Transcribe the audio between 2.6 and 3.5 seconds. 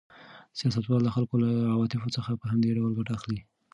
ډول ګټه اخلي.